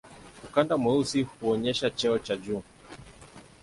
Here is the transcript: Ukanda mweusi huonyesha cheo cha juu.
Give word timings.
Ukanda 0.43 0.77
mweusi 0.77 1.23
huonyesha 1.23 1.89
cheo 1.89 2.19
cha 2.19 2.35
juu. 2.37 2.61